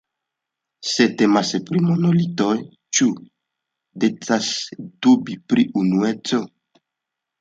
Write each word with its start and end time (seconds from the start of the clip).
Se 0.91 1.05
temas 1.19 1.51
pri 1.67 1.81
monolitoj, 1.89 2.55
ĉu 2.99 3.09
decas 4.05 4.49
dubi 4.87 5.37
pri 5.53 5.67
unueco? 5.83 6.41